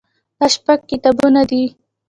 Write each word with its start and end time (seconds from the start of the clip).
دا 0.37 0.45
شپږ 0.55 0.79
کتابونه 0.91 1.41
دي. 1.49 1.63